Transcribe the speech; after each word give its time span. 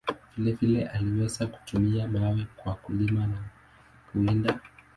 Vile 0.37 0.51
vile, 0.53 0.87
aliweza 0.87 1.47
kutumia 1.47 2.07
mawe 2.07 2.47
kwa 2.55 2.73
kulima 2.75 3.27
na 3.27 3.43
kuwinda. 4.11 4.59